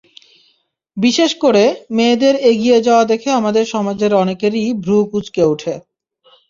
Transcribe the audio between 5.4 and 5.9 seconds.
ওঠে।